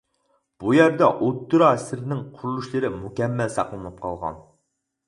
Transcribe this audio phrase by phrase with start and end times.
[0.63, 4.43] بۇ يەردە ئوتتۇرا ئەسىرنىڭ قۇرۇلۇشلىرى مۇكەممەل ساقلىنىپ قالغان.